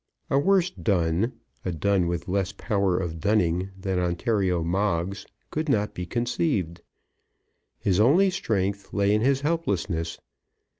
A 0.31 0.39
worse 0.39 0.71
dun, 0.71 1.33
a 1.63 1.71
dun 1.71 2.07
with 2.07 2.27
less 2.27 2.53
power 2.53 2.97
of 2.97 3.19
dunning, 3.19 3.69
than 3.79 3.99
Ontario 3.99 4.63
Moggs 4.63 5.27
could 5.51 5.69
not 5.69 5.93
be 5.93 6.07
conceived. 6.07 6.81
His 7.77 7.99
only 7.99 8.31
strength 8.31 8.91
lay 8.93 9.13
in 9.13 9.21
his 9.21 9.41
helplessness. 9.41 10.17